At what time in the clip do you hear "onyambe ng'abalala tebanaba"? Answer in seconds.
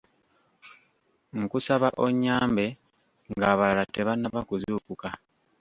2.05-4.39